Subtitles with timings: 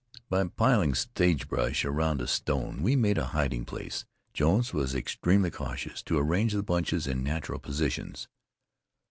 [0.29, 4.03] By piling sagebrush round a stone, we made a hiding place.
[4.33, 8.27] Jones was extremely cautious to arrange the bunches in natural positions.